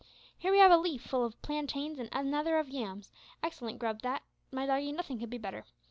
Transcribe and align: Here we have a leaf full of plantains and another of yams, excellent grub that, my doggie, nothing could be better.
Here 0.39 0.51
we 0.51 0.57
have 0.57 0.71
a 0.71 0.77
leaf 0.79 1.03
full 1.03 1.23
of 1.23 1.39
plantains 1.43 1.99
and 1.99 2.09
another 2.11 2.57
of 2.57 2.67
yams, 2.67 3.11
excellent 3.43 3.77
grub 3.77 4.01
that, 4.01 4.23
my 4.51 4.65
doggie, 4.65 4.91
nothing 4.93 5.19
could 5.19 5.29
be 5.29 5.37
better. 5.37 5.63